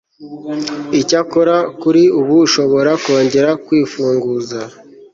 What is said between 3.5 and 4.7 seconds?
kwifunguza